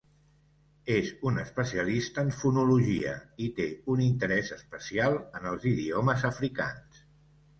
És 0.93 1.09
un 1.31 1.35
especialista 1.41 2.23
en 2.27 2.31
fonologia 2.37 3.11
i 3.47 3.49
té 3.59 3.67
un 3.95 4.03
interès 4.05 4.49
especial 4.57 5.17
en 5.41 5.45
els 5.51 5.69
idiomes 5.73 6.25
africans. 6.31 7.05